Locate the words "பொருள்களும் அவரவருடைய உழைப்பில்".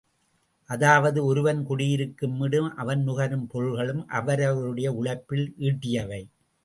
3.47-5.47